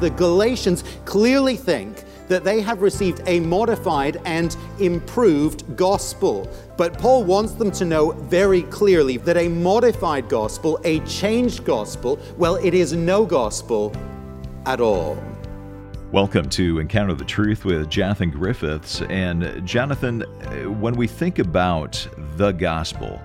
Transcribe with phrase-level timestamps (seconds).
[0.00, 6.48] The Galatians clearly think that they have received a modified and improved gospel.
[6.78, 12.18] But Paul wants them to know very clearly that a modified gospel, a changed gospel,
[12.38, 13.92] well, it is no gospel
[14.64, 15.22] at all.
[16.12, 19.02] Welcome to Encounter the Truth with Jonathan Griffiths.
[19.02, 20.22] And Jonathan,
[20.80, 22.08] when we think about
[22.38, 23.20] the gospel,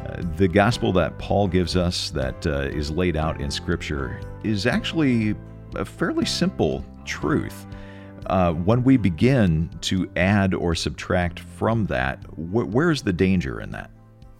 [0.00, 4.66] uh, the gospel that Paul gives us that uh, is laid out in Scripture is
[4.66, 5.34] actually
[5.78, 7.66] a fairly simple truth
[8.26, 13.70] uh, when we begin to add or subtract from that, wh- where's the danger in
[13.70, 13.90] that?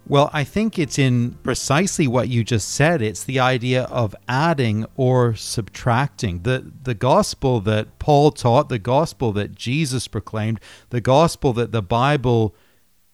[0.07, 3.03] Well, I think it's in precisely what you just said.
[3.03, 6.43] It's the idea of adding or subtracting.
[6.43, 11.83] The the gospel that Paul taught, the gospel that Jesus proclaimed, the gospel that the
[11.83, 12.55] Bible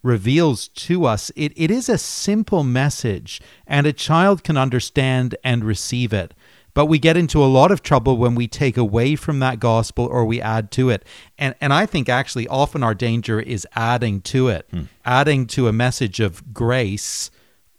[0.04, 5.64] reveals to us, it, it is a simple message and a child can understand and
[5.64, 6.34] receive it.
[6.74, 10.06] But we get into a lot of trouble when we take away from that gospel
[10.06, 11.04] or we add to it.
[11.38, 14.82] And and I think actually often our danger is adding to it, hmm.
[15.04, 17.30] adding to a message of grace,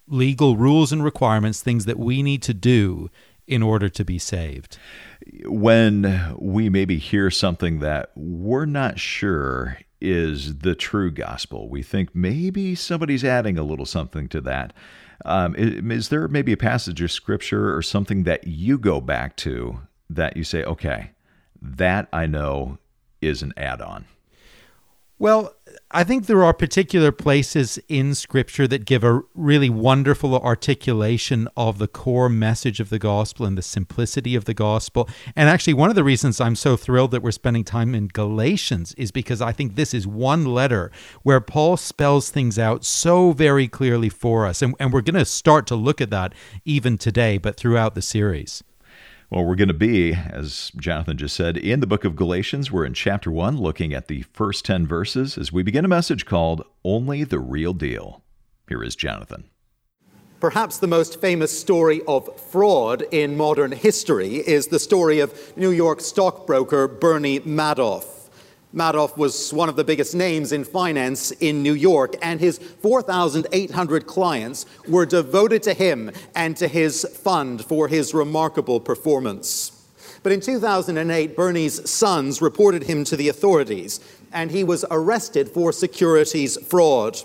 [0.08, 3.10] legal rules and requirements, things that we need to do
[3.48, 4.78] in order to be saved.
[5.46, 12.16] When we maybe hear something that we're not sure is the true gospel, we think
[12.16, 14.74] maybe somebody's adding a little something to that.
[15.24, 19.80] Um, is, there maybe a passage of scripture or something that you go back to
[20.10, 21.12] that you say, okay,
[21.62, 22.78] that I know
[23.22, 24.06] is an add on?
[25.18, 25.56] Well,
[25.92, 31.78] I think there are particular places in Scripture that give a really wonderful articulation of
[31.78, 35.08] the core message of the gospel and the simplicity of the gospel.
[35.34, 38.94] And actually, one of the reasons I'm so thrilled that we're spending time in Galatians
[38.96, 40.92] is because I think this is one letter
[41.24, 44.62] where Paul spells things out so very clearly for us.
[44.62, 46.34] And, and we're going to start to look at that
[46.66, 48.64] even today, but throughout the series.
[49.36, 52.72] Well, we're going to be, as Jonathan just said, in the book of Galatians.
[52.72, 56.26] We're in chapter 1, looking at the first 10 verses as we begin a message
[56.26, 58.24] called Only the Real Deal.
[58.70, 59.50] Here is Jonathan.
[60.40, 65.72] Perhaps the most famous story of fraud in modern history is the story of New
[65.72, 68.15] York stockbroker Bernie Madoff.
[68.76, 74.06] Madoff was one of the biggest names in finance in New York, and his 4,800
[74.06, 79.72] clients were devoted to him and to his fund for his remarkable performance.
[80.24, 84.02] But in 2008, Bernie's sons reported him to the authorities,
[84.34, 87.18] and he was arrested for securities fraud.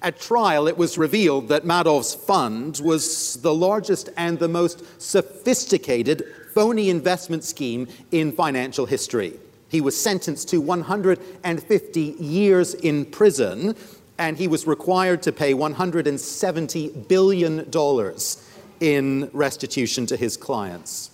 [0.00, 6.24] At trial, it was revealed that Madoff's fund was the largest and the most sophisticated
[6.54, 9.34] phony investment scheme in financial history.
[9.68, 13.74] He was sentenced to 150 years in prison,
[14.18, 17.70] and he was required to pay $170 billion
[18.80, 21.10] in restitution to his clients.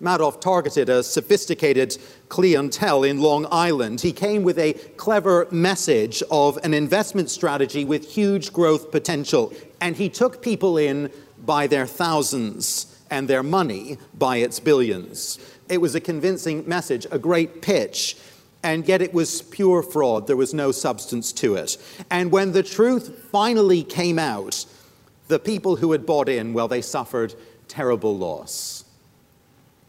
[0.00, 4.00] Madoff targeted a sophisticated clientele in Long Island.
[4.00, 9.96] He came with a clever message of an investment strategy with huge growth potential, and
[9.96, 11.10] he took people in
[11.44, 15.38] by their thousands and their money by its billions.
[15.68, 18.16] It was a convincing message, a great pitch,
[18.62, 20.26] and yet it was pure fraud.
[20.26, 21.76] There was no substance to it.
[22.10, 24.66] And when the truth finally came out,
[25.28, 27.34] the people who had bought in, well, they suffered
[27.68, 28.84] terrible loss.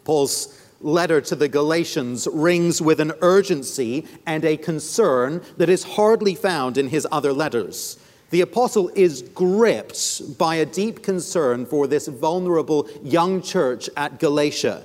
[0.03, 6.35] Paul's letter to the Galatians rings with an urgency and a concern that is hardly
[6.35, 7.97] found in his other letters.
[8.29, 14.83] The apostle is gripped by a deep concern for this vulnerable young church at Galatia.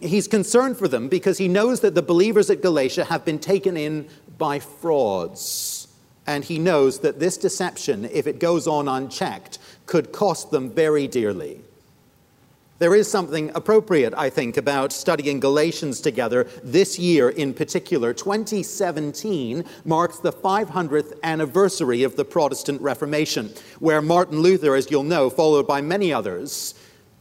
[0.00, 3.76] He's concerned for them because he knows that the believers at Galatia have been taken
[3.76, 4.08] in
[4.38, 5.88] by frauds.
[6.26, 11.06] And he knows that this deception, if it goes on unchecked, could cost them very
[11.06, 11.60] dearly.
[12.78, 18.12] There is something appropriate, I think, about studying Galatians together this year in particular.
[18.12, 25.30] 2017 marks the 500th anniversary of the Protestant Reformation, where Martin Luther, as you'll know,
[25.30, 26.74] followed by many others,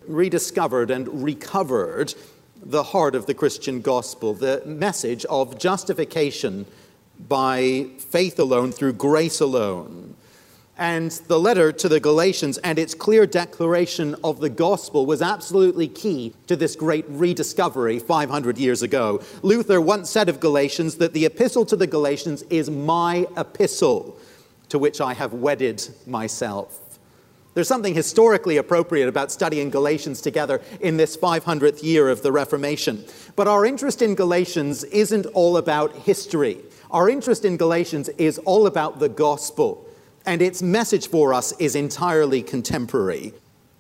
[0.05, 2.13] rediscovered and recovered
[2.61, 6.65] the heart of the Christian gospel, the message of justification
[7.29, 10.15] by faith alone, through grace alone.
[10.77, 15.87] And the letter to the Galatians and its clear declaration of the gospel was absolutely
[15.87, 19.21] key to this great rediscovery 500 years ago.
[19.41, 24.17] Luther once said of Galatians that the epistle to the Galatians is my epistle
[24.67, 26.81] to which I have wedded myself.
[27.53, 33.05] There's something historically appropriate about studying Galatians together in this 500th year of the Reformation.
[33.37, 36.57] But our interest in Galatians isn't all about history.
[36.91, 39.87] Our interest in Galatians is all about the gospel,
[40.25, 43.33] and its message for us is entirely contemporary.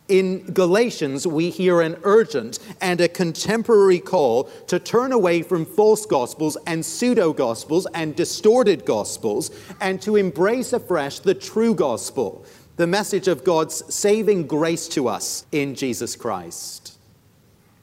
[0.07, 6.05] In Galatians, we hear an urgent and a contemporary call to turn away from false
[6.05, 9.49] gospels and pseudo gospels and distorted gospels
[9.81, 12.45] and to embrace afresh the true gospel,
[12.75, 16.94] the message of God's saving grace to us in Jesus Christ.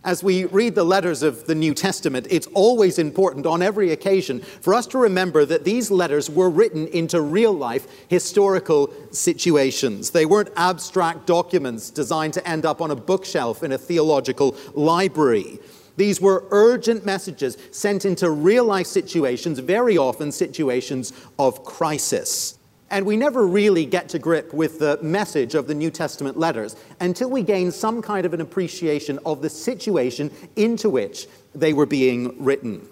[0.04, 4.40] As we read the letters of the New Testament, it's always important on every occasion
[4.40, 10.10] for us to remember that these letters were written into real life historical situations.
[10.10, 15.60] They weren't abstract documents designed to end up on a bookshelf in a theological library.
[15.96, 22.58] These were urgent messages sent into real life situations, very often situations of crisis.
[22.93, 26.77] And we never really get to grip with the message of the New Testament letters
[27.00, 31.87] until we gain some kind of an appreciation of the situation into which they were
[31.87, 32.87] being written.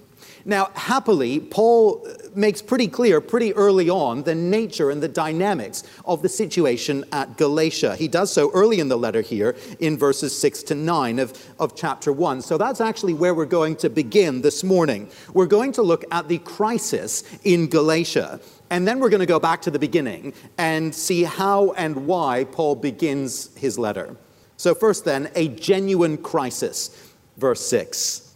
[0.46, 5.82] Now, happily, Paul uh, makes pretty clear pretty early on the nature and the dynamics
[6.06, 7.94] of the situation at Galatia.
[7.94, 11.76] He does so early in the letter here in verses 6 to 9 of, of
[11.76, 12.40] chapter 1.
[12.40, 15.10] So that's actually where we're going to begin this morning.
[15.34, 19.40] We're going to look at the crisis in Galatia and then we're going to go
[19.40, 24.16] back to the beginning and see how and why Paul begins his letter.
[24.56, 27.12] So, first, then, a genuine crisis.
[27.36, 28.34] Verse 6.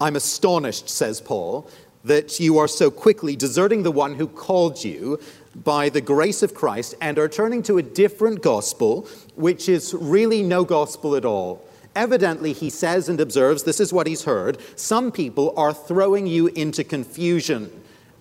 [0.00, 1.68] I'm astonished, says Paul,
[2.04, 5.18] that you are so quickly deserting the one who called you
[5.56, 10.42] by the grace of Christ and are turning to a different gospel, which is really
[10.42, 11.66] no gospel at all.
[11.96, 16.46] Evidently, he says and observes, this is what he's heard some people are throwing you
[16.48, 17.72] into confusion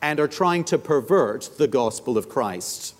[0.01, 2.95] and are trying to pervert the gospel of Christ.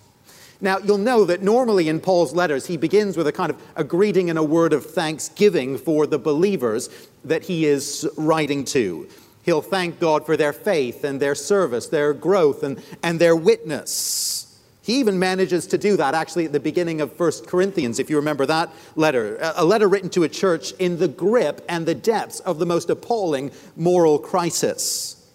[0.60, 3.84] Now, you'll know that normally in Paul's letters, he begins with a kind of a
[3.84, 6.88] greeting and a word of thanksgiving for the believers
[7.24, 9.08] that he is writing to.
[9.44, 14.38] He'll thank God for their faith and their service, their growth, and, and their witness.
[14.82, 18.16] He even manages to do that actually at the beginning of 1 Corinthians, if you
[18.16, 22.40] remember that letter, a letter written to a church in the grip and the depths
[22.40, 25.30] of the most appalling moral crisis.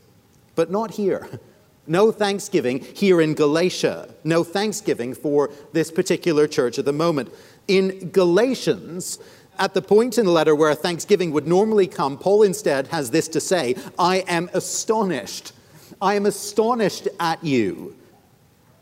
[0.55, 1.39] But not here.
[1.85, 4.09] No thanksgiving here in Galatia.
[4.23, 7.33] No thanksgiving for this particular church at the moment.
[7.67, 9.19] In Galatians,
[9.59, 13.27] at the point in the letter where thanksgiving would normally come, Paul instead has this
[13.29, 15.51] to say I am astonished.
[16.01, 17.95] I am astonished at you.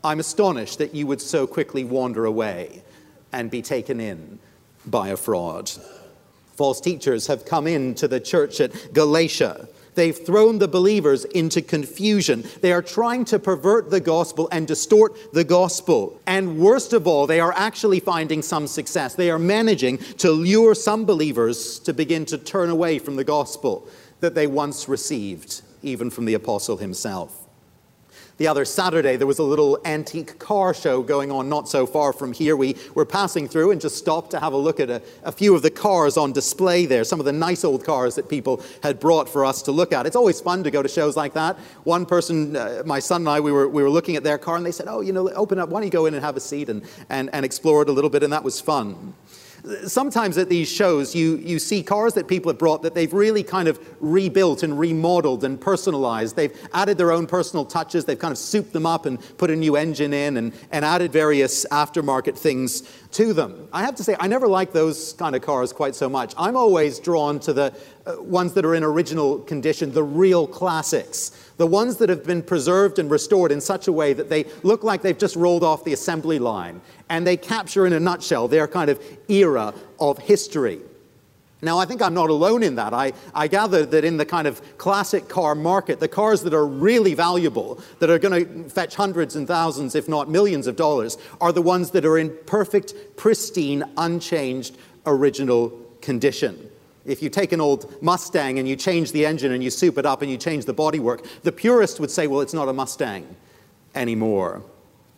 [0.04, 2.82] I'm astonished that you would so quickly wander away
[3.32, 4.38] and be taken in
[4.86, 5.70] by a fraud.
[6.56, 12.44] False teachers have come into the church at Galatia They've thrown the believers into confusion.
[12.60, 16.18] They are trying to pervert the gospel and distort the gospel.
[16.26, 19.14] And worst of all, they are actually finding some success.
[19.14, 23.86] They are managing to lure some believers to begin to turn away from the gospel
[24.20, 27.41] that they once received, even from the apostle himself.
[28.38, 32.12] The other Saturday, there was a little antique car show going on not so far
[32.12, 32.56] from here.
[32.56, 35.54] We were passing through and just stopped to have a look at a, a, few
[35.54, 38.98] of the cars on display there, some of the nice old cars that people had
[38.98, 40.06] brought for us to look at.
[40.06, 41.58] It's always fun to go to shows like that.
[41.84, 44.56] One person, uh, my son and I, we were, we were looking at their car
[44.56, 46.36] and they said, Oh, you know, open up, why don't you go in and have
[46.36, 48.22] a seat and, and, and explore it a little bit?
[48.22, 49.14] And that was fun.
[49.86, 53.44] Sometimes at these shows, you, you see cars that people have brought that they've really
[53.44, 56.34] kind of rebuilt and remodeled and personalized.
[56.34, 58.04] They've added their own personal touches.
[58.04, 61.12] They've kind of souped them up and put a new engine in and, and added
[61.12, 62.82] various aftermarket things
[63.12, 63.68] to them.
[63.72, 66.34] I have to say, I never like those kind of cars quite so much.
[66.36, 67.74] I'm always drawn to the
[68.04, 72.42] Uh, ones that are in original condition, the real classics, the ones that have been
[72.42, 75.84] preserved and restored in such a way that they look like they've just rolled off
[75.84, 76.80] the assembly line.
[77.08, 80.80] And they capture, in a nutshell, their kind of era of history.
[81.64, 82.92] Now, I think I'm not alone in that.
[82.92, 86.66] I, I gather that in the kind of classic car market, the cars that are
[86.66, 91.18] really valuable, that are going to fetch hundreds and thousands, if not millions of dollars,
[91.40, 96.68] are the ones that are in perfect, pristine, unchanged, original condition.
[97.04, 100.06] If you take an old Mustang and you change the engine and you soup it
[100.06, 103.26] up and you change the bodywork, the purist would say, well, it's not a Mustang
[103.94, 104.62] anymore.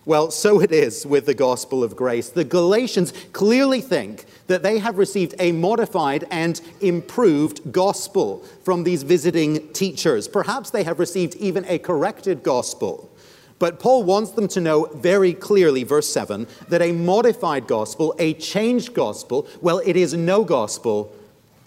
[0.07, 2.29] Well, so it is with the gospel of grace.
[2.29, 9.03] The Galatians clearly think that they have received a modified and improved gospel from these
[9.03, 10.29] visiting teachers.
[10.29, 13.11] Perhaps they have received even a corrected gospel.
[13.59, 18.35] But Paul wants them to know very clearly, verse 7, that a modified gospel, a
[18.35, 21.15] changed gospel, well, it is no gospel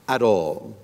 [0.08, 0.76] at all.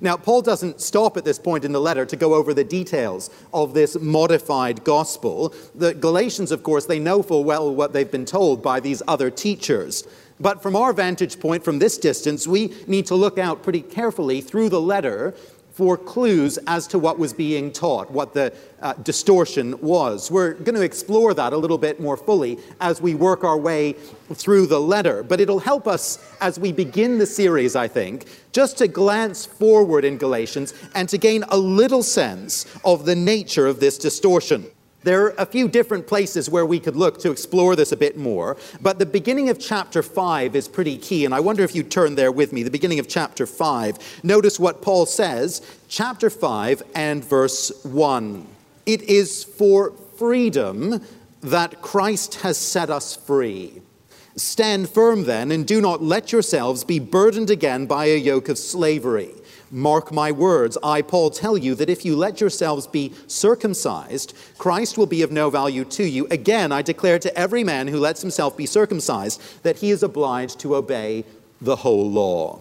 [0.00, 3.30] Now, Paul doesn't stop at this point in the letter to go over the details
[3.52, 5.52] of this modified gospel.
[5.74, 9.28] The Galatians, of course, they know full well what they've been told by these other
[9.28, 10.06] teachers.
[10.38, 14.40] But from our vantage point, from this distance, we need to look out pretty carefully
[14.40, 15.34] through the letter
[15.78, 20.28] for clues as to what was being taught, what the uh, distortion was.
[20.28, 23.92] We're going to explore that a little bit more fully as we work our way
[23.92, 28.76] through the letter, but it'll help us as we begin the series, I think, just
[28.78, 33.78] to glance forward in Galatians and to gain a little sense of the nature of
[33.78, 34.66] this distortion.
[35.04, 38.16] There are a few different places where we could look to explore this a bit
[38.16, 41.84] more, but the beginning of chapter 5 is pretty key, and I wonder if you
[41.84, 42.64] turn there with me.
[42.64, 44.22] The beginning of chapter 5.
[44.24, 48.46] Notice what Paul says, chapter 5 and verse 1.
[48.86, 51.00] It is for freedom
[51.42, 53.82] that Christ has set us free.
[54.34, 58.58] Stand firm then, and do not let yourselves be burdened again by a yoke of
[58.58, 59.30] slavery.
[59.70, 64.96] Mark my words, I, Paul, tell you that if you let yourselves be circumcised, Christ
[64.96, 66.26] will be of no value to you.
[66.30, 70.58] Again, I declare to every man who lets himself be circumcised that he is obliged
[70.60, 71.24] to obey
[71.60, 72.60] the whole law.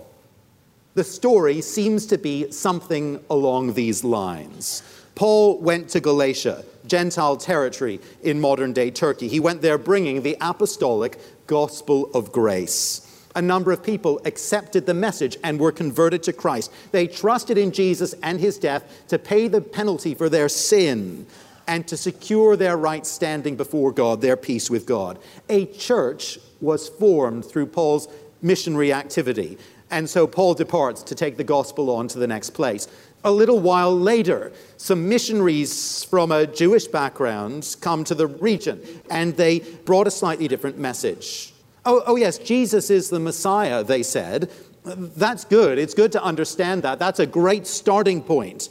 [0.95, 4.83] The story seems to be something along these lines.
[5.15, 9.27] Paul went to Galatia, Gentile territory in modern day Turkey.
[9.27, 13.06] He went there bringing the apostolic gospel of grace
[13.37, 16.73] a number of people accepted the message and were converted to Christ.
[16.91, 21.27] They trusted in Jesus and his death to pay the penalty for their sin
[21.67, 25.19] and to secure their right standing before God, their peace with God.
[25.49, 28.07] A church was formed through Paul's
[28.41, 29.59] missionary activity.
[29.91, 32.87] And so Paul departs to take the gospel on to the next place.
[33.23, 39.37] A little while later, some missionaries from a Jewish background come to the region and
[39.37, 41.53] they brought a slightly different message.
[41.87, 44.51] Oh, oh, yes, Jesus is the Messiah, they said.
[44.83, 45.77] That's good.
[45.77, 46.99] It's good to understand that.
[46.99, 48.67] That's a great starting point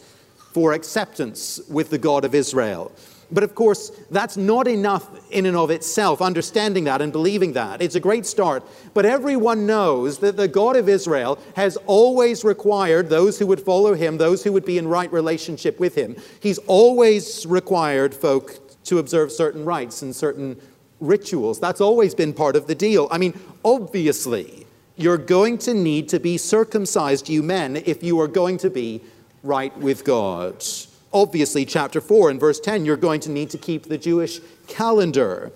[0.53, 2.93] for acceptance with the God of Israel.
[3.33, 7.81] But of course, that's not enough in and of itself, understanding that and believing that.
[7.81, 8.63] It's a great start.
[8.93, 13.95] But everyone knows that the God of Israel has always required those who would follow
[13.95, 18.99] him, those who would be in right relationship with him, he's always required folk to
[18.99, 20.61] observe certain rites and certain
[21.01, 21.61] rituals.
[21.61, 23.09] That's always been part of the deal.
[23.11, 28.29] I mean, obviously, you're going to need to be circumcised, you men, if you are
[28.29, 29.03] going to be
[29.43, 30.65] right with God.
[31.13, 35.53] Obviously, chapter 4 and verse 10, you're going to need to keep the Jewish calendar.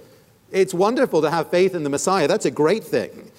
[0.51, 2.29] It's wonderful to have faith in the Messiah.
[2.29, 3.31] That's a great thing.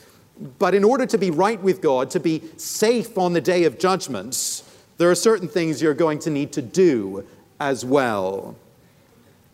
[0.57, 3.77] But in order to be right with God, to be safe on the day of
[3.77, 4.63] judgment,
[4.97, 7.25] there are certain things you're going to need to do
[7.59, 8.55] as well.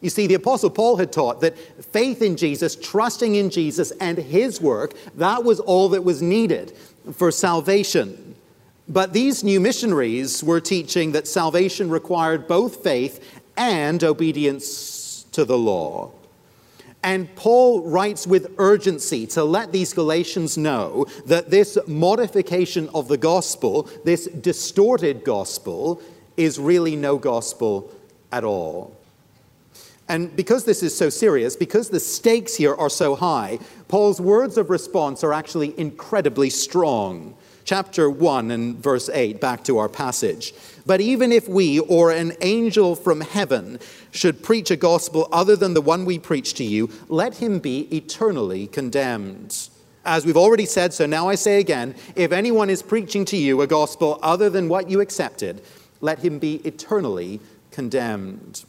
[0.08, 1.58] You see, the Apostle Paul had taught that
[1.92, 6.72] faith in Jesus, trusting in Jesus and his work, that was all that was needed
[7.12, 8.36] for salvation.
[8.88, 15.58] But these new missionaries were teaching that salvation required both faith and obedience to the
[15.58, 16.12] law.
[17.04, 23.18] And Paul writes with urgency to let these Galatians know that this modification of the
[23.18, 26.02] gospel, this distorted gospel,
[26.38, 27.94] is really no gospel
[28.32, 28.97] at all.
[30.10, 34.58] And because this is so serious, because the stakes here are so high, Paul's words
[34.58, 37.36] of response are actually incredibly strong.
[37.66, 40.54] Chapter 1 and verse 8, back to our passage.
[40.86, 43.80] But even if we or an angel from heaven
[44.12, 47.82] should preach a gospel other than the one we preach to you, let him be
[47.94, 49.68] eternally condemned.
[50.06, 53.60] As we've already said, so now I say again if anyone is preaching to you
[53.60, 55.62] a gospel other than what you accepted,
[56.00, 58.64] let him be eternally condemned.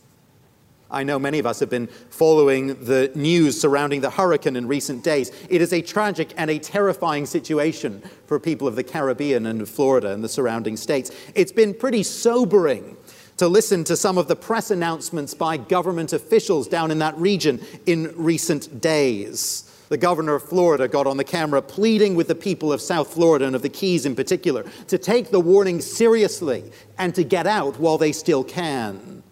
[0.91, 5.05] I know many of us have been following the news surrounding the hurricane in recent
[5.05, 5.31] days.
[5.51, 10.13] It is a tragic and a terrifying situation for people of the Caribbean and Florida
[10.13, 11.11] and the surrounding states.
[11.35, 12.97] It's been pretty sobering
[13.37, 17.61] to listen to some of the press announcements by government officials down in that region
[17.87, 19.65] in recent days.
[19.91, 23.47] The governor of Florida got on the camera pleading with the people of South Florida
[23.47, 27.79] and of the Keys in particular to take the warning seriously and to get out
[27.79, 29.23] while they still can.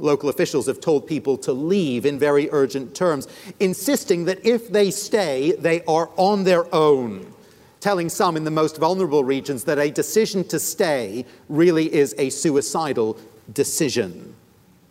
[0.00, 3.28] Local officials have told people to leave in very urgent terms,
[3.60, 7.32] insisting that if they stay, they are on their own.
[7.80, 12.30] Telling some in the most vulnerable regions that a decision to stay really is a
[12.30, 13.18] suicidal
[13.52, 14.34] decision.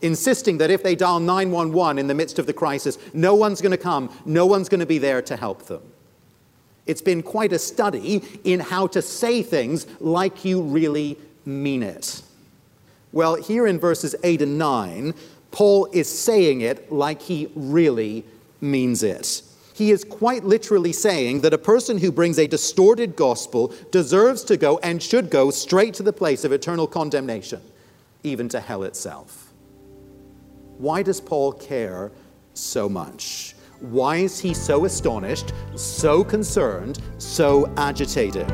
[0.02, 3.72] Insisting that if they dial 911 in the midst of the crisis, no one's going
[3.72, 5.82] to come, no one's going to be there to help them.
[6.86, 12.22] It's been quite a study in how to say things like you really mean it.
[13.12, 15.14] Well, here in verses 8 and 9,
[15.52, 18.24] Paul is saying it like he really
[18.62, 19.42] means it.
[19.74, 24.58] He is quite literally saying that a person who brings a distorted gospel deserves to
[24.58, 27.62] go and should go straight to the place of eternal condemnation,
[28.24, 29.54] even to hell itself.
[30.78, 32.12] Why does Paul care
[32.54, 33.56] so much?
[33.80, 38.50] Why is he so astonished, so concerned, so agitated?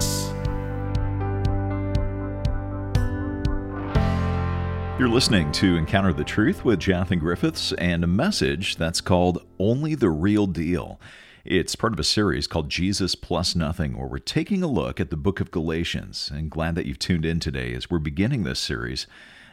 [4.97, 9.93] You're listening to Encounter the Truth with Jonathan Griffiths and a message that's called Only
[9.93, 11.01] the Real Deal.
[11.43, 15.09] It's part of a series called Jesus Plus Nothing, where we're taking a look at
[15.09, 16.31] the book of Galatians.
[16.33, 19.05] And glad that you've tuned in today as we're beginning this series.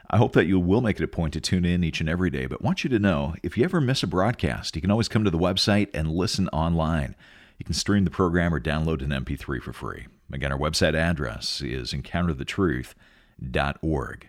[0.08, 2.30] I hope that you will make it a point to tune in each and every
[2.30, 5.08] day, but want you to know if you ever miss a broadcast, you can always
[5.08, 7.16] come to the website and listen online.
[7.58, 10.06] You can stream the program or download an MP3 for free.
[10.32, 14.28] Again, our website address is encounterthetruth.org.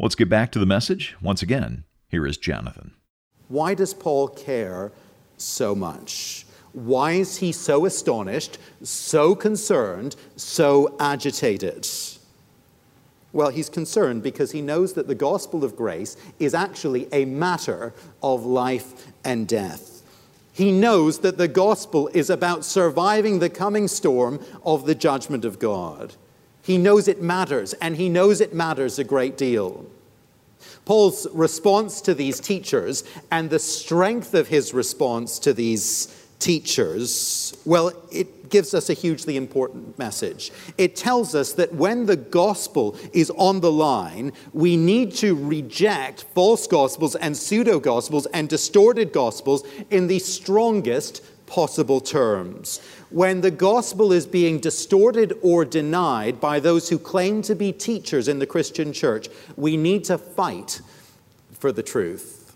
[0.00, 1.16] Let's get back to the message.
[1.20, 2.92] Once again, here is Jonathan.
[3.48, 4.92] Why does Paul care
[5.38, 6.46] so much?
[6.72, 11.88] Why is he so astonished, so concerned, so agitated?
[13.32, 17.92] Well, he's concerned because he knows that the gospel of grace is actually a matter
[18.22, 20.02] of life and death.
[20.52, 25.58] He knows that the gospel is about surviving the coming storm of the judgment of
[25.58, 26.14] God.
[26.62, 29.86] He knows it matters, and he knows it matters a great deal.
[30.84, 37.92] Paul's response to these teachers and the strength of his response to these teachers, well,
[38.12, 40.50] it gives us a hugely important message.
[40.78, 46.24] It tells us that when the gospel is on the line, we need to reject
[46.34, 52.80] false gospels and pseudo gospels and distorted gospels in the strongest possible terms.
[53.10, 58.28] When the gospel is being distorted or denied by those who claim to be teachers
[58.28, 60.80] in the Christian church, we need to fight
[61.58, 62.54] for the truth.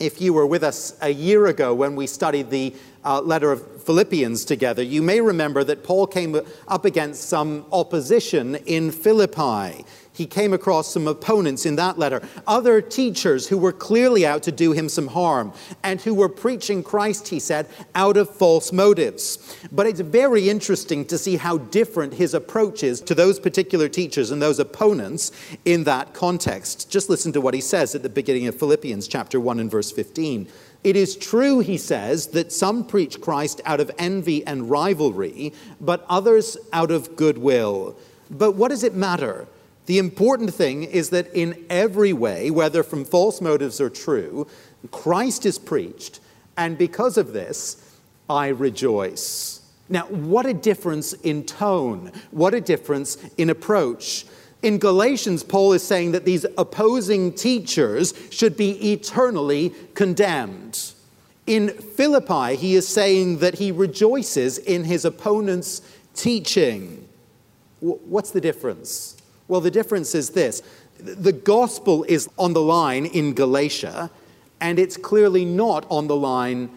[0.00, 3.82] If you were with us a year ago when we studied the uh, letter of
[3.82, 9.84] Philippians together, you may remember that Paul came up against some opposition in Philippi
[10.20, 14.52] he came across some opponents in that letter, other teachers who were clearly out to
[14.52, 15.50] do him some harm
[15.82, 19.56] and who were preaching Christ, he said, out of false motives.
[19.72, 24.30] But it's very interesting to see how different his approach is to those particular teachers
[24.30, 25.32] and those opponents
[25.64, 26.90] in that context.
[26.90, 29.90] Just listen to what he says at the beginning of Philippians chapter 1 and verse
[29.90, 30.48] 15.
[30.82, 36.06] It is true, he says, that some preach Christ out of envy and rivalry, but
[36.08, 37.96] others out of goodwill.
[38.30, 39.46] But what does it matter?
[39.86, 44.46] The important thing is that in every way, whether from false motives or true,
[44.90, 46.20] Christ is preached,
[46.56, 49.60] and because of this, I rejoice.
[49.88, 54.24] Now, what a difference in tone, what a difference in approach.
[54.62, 60.92] In Galatians, Paul is saying that these opposing teachers should be eternally condemned.
[61.46, 65.80] In Philippi, he is saying that he rejoices in his opponent's
[66.14, 67.08] teaching.
[67.80, 69.16] What's the difference?
[69.48, 70.62] Well, the difference is this
[70.98, 74.10] the gospel is on the line in Galatia,
[74.60, 76.70] and it's clearly not on the line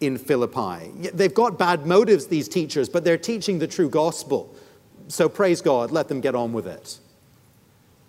[0.00, 0.90] in Philippi.
[1.14, 4.52] They've got bad motives, these teachers, but they're teaching the true gospel.
[5.06, 6.98] So praise God, let them get on with it.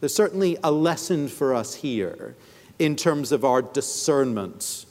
[0.04, 2.36] There's certainly a lesson for us here
[2.78, 4.86] in terms of our discernment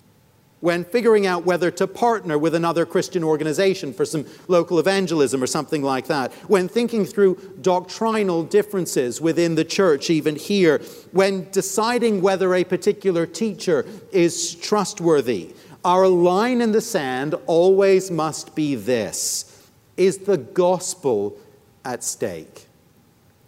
[0.61, 5.47] when figuring out whether to partner with another Christian organization for some local evangelism or
[5.47, 10.79] something like that, when thinking through doctrinal differences within the church, even here,
[11.11, 18.55] when deciding whether a particular teacher is trustworthy, our line in the sand always must
[18.55, 21.37] be this Is the gospel
[21.85, 22.67] at stake?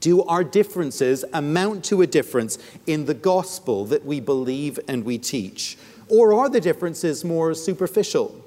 [0.05, 5.17] Do our differences amount to a difference in the gospel that we believe and we
[5.17, 5.79] teach?
[6.11, 8.39] Or are the differences more superficial?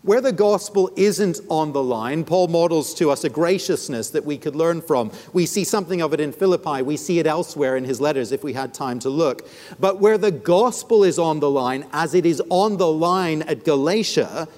[0.00, 4.38] Where the gospel isn't on the line, Paul models to us a graciousness that we
[4.38, 5.12] could learn from.
[5.34, 6.80] We see something of it in Philippi.
[6.80, 9.46] We see it elsewhere in his letters if we had time to look.
[9.78, 13.66] But where the gospel is on the line, as it is on the line at
[13.66, 14.48] Galatia,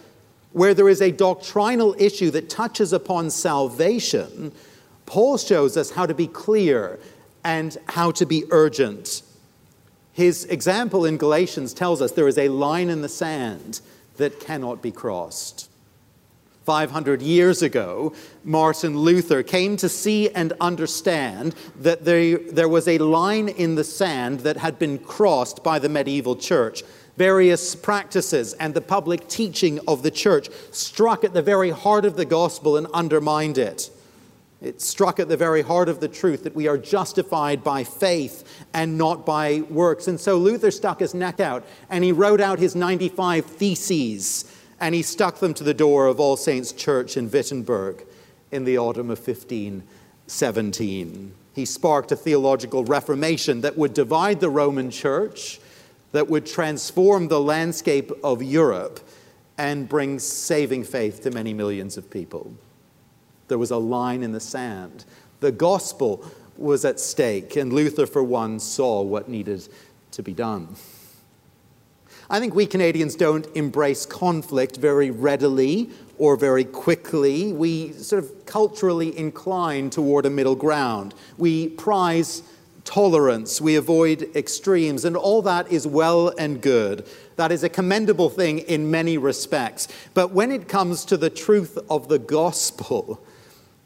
[0.53, 4.53] where there is a doctrinal issue that touches upon salvation,
[5.07, 6.99] Paul shows us how to be clear
[7.45, 9.23] and how to be urgent.
[10.13, 13.81] His example in Galatians tells us there is a line in the sand
[14.17, 15.69] that cannot be crossed.
[16.65, 22.97] 500 years ago, Martin Luther came to see and understand that there, there was a
[22.99, 26.83] line in the sand that had been crossed by the medieval church.
[27.19, 32.17] Various practices and the public teaching of the church struck at the very heart of
[32.17, 33.91] the gospel and undermined it.
[34.65, 38.65] It struck at the very heart of the truth that we are justified by faith
[38.73, 40.09] and not by works.
[40.09, 44.51] And so Luther stuck his neck out and he wrote out his 95 theses
[44.81, 48.05] and he stuck them to the door of All Saints Church in Wittenberg
[48.51, 51.35] in the autumn of 1517.
[51.55, 55.61] He sparked a theological reformation that would divide the Roman Church,
[56.13, 59.01] that would transform the landscape of Europe,
[59.57, 62.53] and bring saving faith to many millions of people.
[63.49, 65.05] There was a line in the sand.
[65.41, 66.25] The gospel
[66.57, 69.69] was at stake, and Luther, for one, saw what needed
[70.13, 70.77] to be done.
[72.31, 77.53] I think we Canadians don't embrace conflict very readily or very quickly.
[77.53, 81.15] We sort of culturally incline toward a middle ground.
[81.37, 82.43] We prize
[82.85, 87.07] tolerance, we avoid extremes, and all that is well and good.
[87.37, 89.89] That is a commendable thing in many respects.
[90.15, 93.23] But when it comes to the truth of the gospel,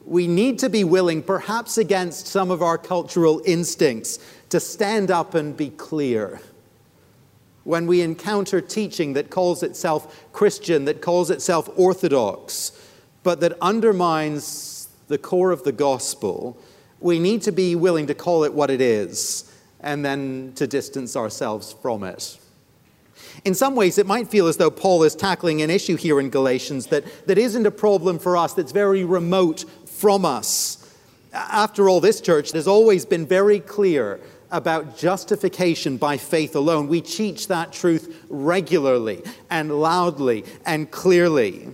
[0.09, 4.19] we need to be willing, perhaps against some of our cultural instincts,
[4.49, 6.41] to stand up and be clear.
[7.65, 12.73] When we encounter teaching that calls itself Christian, that calls itself orthodox,
[13.23, 16.59] but that undermines the core of the gospel,
[17.01, 21.17] we need to be willing to call it what it is and then to distance
[21.17, 22.39] ourselves from it.
[23.45, 26.31] In some ways, it might feel as though Paul is tackling an issue here in
[26.31, 29.65] Galatians that, that isn't a problem for us, that's very remote
[29.99, 30.77] from us.
[31.33, 36.89] After all, this church has always been very clear about justification by faith alone.
[36.89, 41.69] We teach that truth regularly and loudly and clearly.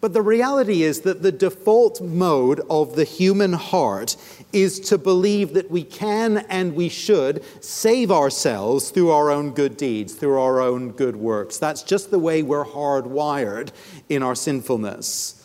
[0.00, 4.16] But the reality is that the default mode of the human heart
[4.52, 9.76] is to believe that we can and we should save ourselves through our own good
[9.76, 11.58] deeds, through our own good works.
[11.58, 13.70] That's just the way we're hardwired
[14.08, 15.41] in our sinfulness.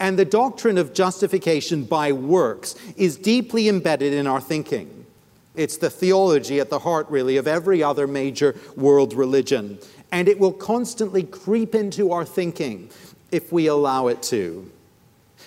[0.00, 5.06] And the doctrine of justification by works is deeply embedded in our thinking.
[5.54, 9.78] It's the theology at the heart, really, of every other major world religion.
[10.10, 12.88] And it will constantly creep into our thinking
[13.30, 14.70] if we allow it to.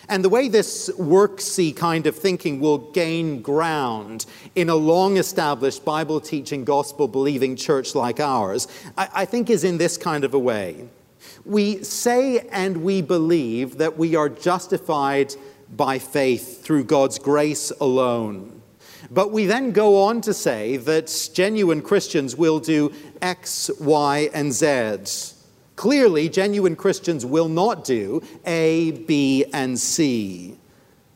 [0.10, 5.86] And the way this worksy kind of thinking will gain ground in a long established
[5.86, 10.34] Bible teaching, gospel believing church like ours, I, I, think is in this kind of
[10.34, 10.88] a way.
[11.46, 15.36] We say and we believe that we are justified
[15.76, 18.62] by faith through God's grace alone.
[19.12, 24.54] But we then go on to say that genuine Christians will do X, Y, and
[24.54, 25.34] Z
[25.76, 30.56] Clearly, genuine Christians will not do A, B, and C.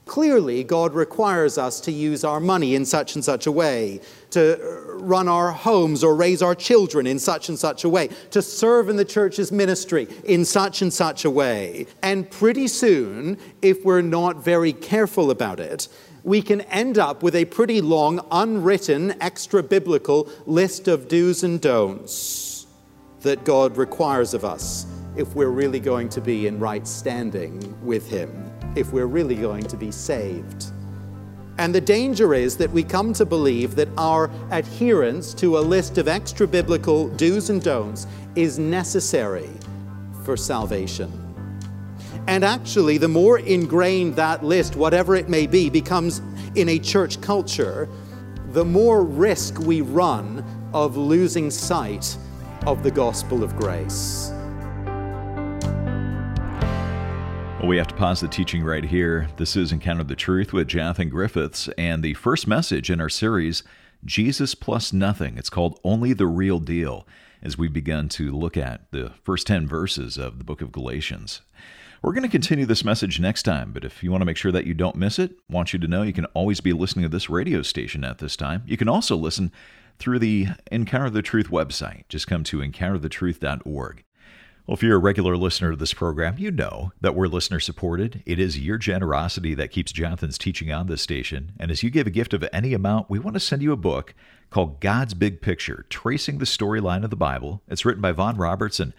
[0.07, 3.99] Clearly, God requires us to use our money in such and such a way,
[4.31, 4.57] to
[4.93, 8.89] run our homes or raise our children in such and such a way, to serve
[8.89, 11.85] in the church's ministry in such and such a way.
[12.01, 15.87] And pretty soon, if we're not very careful about it,
[16.23, 21.61] we can end up with a pretty long, unwritten, extra biblical list of do's and
[21.61, 22.65] don'ts
[23.21, 28.07] that God requires of us if we're really going to be in right standing with
[28.07, 30.71] Him, if we're really going to be saved.
[31.57, 35.97] And the danger is that we come to believe that our adherence to a list
[35.97, 39.49] of extra biblical do's and don'ts is necessary
[40.23, 41.11] for salvation.
[42.27, 46.21] And actually, the more ingrained that list, whatever it may be, becomes
[46.55, 47.87] in a church culture,
[48.51, 52.17] the more risk we run of losing sight
[52.65, 54.31] of the gospel of grace.
[57.59, 59.29] Well, we have to pause the teaching right here.
[59.37, 63.63] This is Encounter the Truth with Jonathan Griffiths, and the first message in our series,
[64.05, 65.39] Jesus Plus Nothing.
[65.39, 67.07] It's called Only the Real Deal,
[67.41, 71.41] as we begin to look at the first 10 verses of the book of Galatians.
[72.03, 74.51] We're going to continue this message next time, but if you want to make sure
[74.51, 77.03] that you don't miss it, I want you to know you can always be listening
[77.03, 78.61] to this radio station at this time.
[78.67, 79.51] You can also listen
[79.97, 82.07] through the Encounter the Truth website.
[82.07, 84.03] Just come to encounterthetruth.org.
[84.67, 88.21] Well, if you're a regular listener to this program, you know that we're listener supported.
[88.25, 91.53] It is your generosity that keeps Jonathan's teaching on this station.
[91.57, 93.77] And as you give a gift of any amount, we want to send you a
[93.77, 94.13] book
[94.49, 97.61] called God's Big Picture Tracing the Storyline of the Bible.
[97.69, 98.93] It's written by Vaughan Robertson.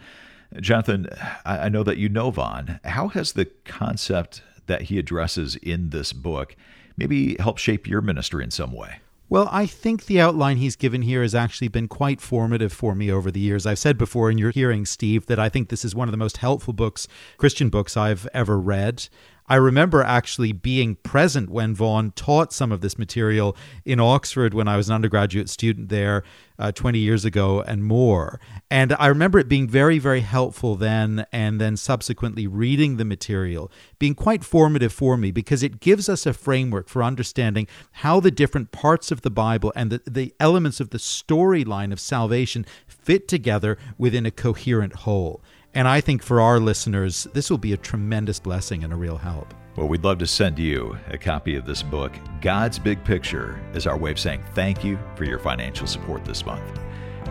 [0.59, 1.07] Jonathan,
[1.45, 2.79] I know that you know Vaughan.
[2.83, 6.55] How has the concept that he addresses in this book
[6.97, 9.01] maybe helped shape your ministry in some way?
[9.31, 13.11] Well, I think the outline he's given here has actually been quite formative for me
[13.11, 13.67] over the years.
[13.67, 16.17] I've said before in your hearing, Steve, that I think this is one of the
[16.17, 19.07] most helpful books, Christian books I've ever read.
[19.49, 24.67] I remember actually being present when Vaughan taught some of this material in Oxford when
[24.67, 26.23] I was an undergraduate student there
[26.59, 28.39] uh, 20 years ago and more.
[28.69, 33.71] And I remember it being very, very helpful then, and then subsequently reading the material
[33.97, 38.31] being quite formative for me because it gives us a framework for understanding how the
[38.31, 43.27] different parts of the Bible and the, the elements of the storyline of salvation fit
[43.27, 45.41] together within a coherent whole.
[45.73, 49.17] And I think for our listeners, this will be a tremendous blessing and a real
[49.17, 49.53] help.
[49.75, 52.11] Well, we'd love to send you a copy of this book.
[52.41, 56.45] God's Big Picture is our way of saying thank you for your financial support this
[56.45, 56.79] month.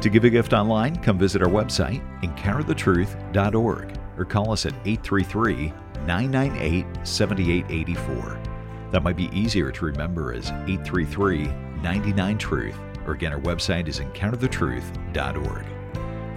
[0.00, 5.72] To give a gift online, come visit our website, encounterthetruth.org, or call us at 833
[6.06, 8.40] 998 7884.
[8.92, 11.48] That might be easier to remember as 833
[11.82, 15.77] 99 Truth, or again, our website is encounterthetruth.org.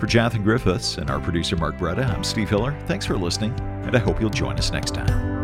[0.02, 2.76] For Jonathan Griffiths and our producer Mark Bretta, I'm Steve Hiller.
[2.88, 3.54] Thanks for listening,
[3.86, 5.41] and I hope you'll join us next time.